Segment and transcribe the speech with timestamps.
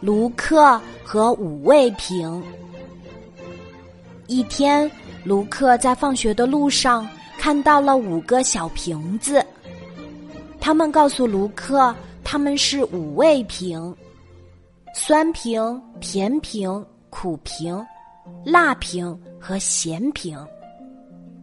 [0.00, 2.42] 卢克和五味瓶。
[4.26, 4.90] 一天，
[5.24, 7.06] 卢克在放学的路上
[7.38, 9.44] 看到了五个小瓶子，
[10.58, 13.94] 他们告诉卢克，他们是五味瓶：
[14.94, 17.84] 酸瓶、甜瓶、苦瓶、
[18.44, 20.38] 辣瓶和咸瓶。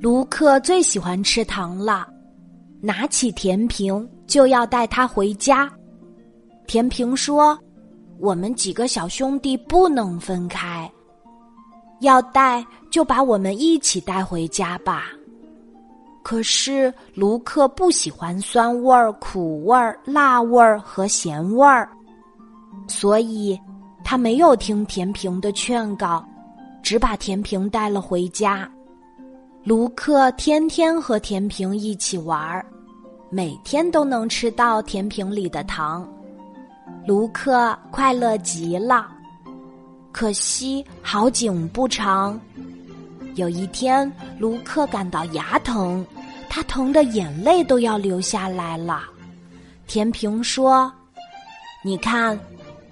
[0.00, 2.08] 卢克最喜欢吃糖了，
[2.80, 5.70] 拿起甜瓶就要带它回家。
[6.66, 7.58] 甜瓶说
[8.18, 10.90] ：“我们几个小兄弟不能分开，
[12.00, 15.06] 要带就把我们一起带回家吧。”
[16.22, 21.88] 可是卢克不喜欢酸味儿、苦味儿、辣味儿和咸味儿，
[22.86, 23.58] 所以
[24.04, 26.22] 他没有听甜平的劝告，
[26.82, 28.70] 只把甜平带了回家。
[29.64, 32.66] 卢克天天和甜平一起玩儿，
[33.30, 36.06] 每天都能吃到甜平里的糖，
[37.08, 39.08] 卢克快乐极了。
[40.12, 42.38] 可惜好景不长，
[43.34, 46.04] 有一天卢克感到牙疼，
[46.50, 49.04] 他疼的眼泪都要流下来了。
[49.86, 50.92] 甜平说
[51.82, 52.38] ：“你看，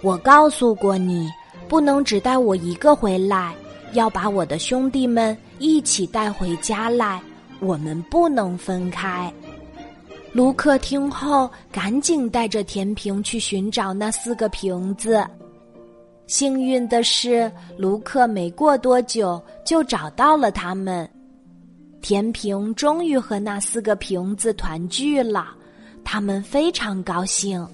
[0.00, 1.30] 我告诉过你，
[1.68, 3.54] 不能只带我一个回来。”
[3.92, 7.20] 要把我的兄弟们一起带回家来，
[7.60, 9.30] 我们不能分开。
[10.32, 15.26] 卢克听后，赶紧带着甜瓶去寻找那四个瓶子。
[16.26, 21.08] 幸运的是，卢克没过多久就找到了他们。
[22.00, 25.48] 甜瓶终于和那四个瓶子团聚了，
[26.04, 27.66] 他们非常高兴。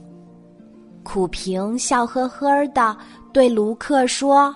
[1.02, 2.96] 苦瓶笑呵呵的
[3.32, 4.54] 对卢克说。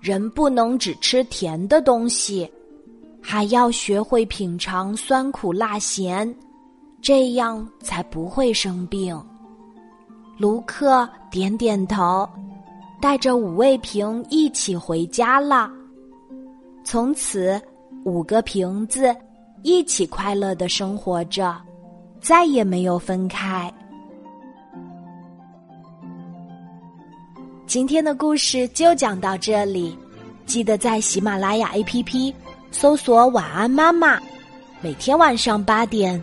[0.00, 2.50] 人不能只吃甜的东西，
[3.20, 6.28] 还要学会品尝酸苦辣咸，
[7.02, 9.20] 这样才不会生病。
[10.38, 12.28] 卢克点点头，
[13.00, 15.68] 带着五味瓶一起回家了。
[16.84, 17.60] 从此，
[18.04, 19.14] 五个瓶子
[19.62, 21.60] 一起快乐的生活着，
[22.20, 23.72] 再也没有分开。
[27.66, 29.98] 今天的故事就讲到这里，
[30.46, 32.32] 记得在喜马拉雅 APP
[32.70, 34.20] 搜索“晚安妈妈”，
[34.80, 36.22] 每天晚上八点，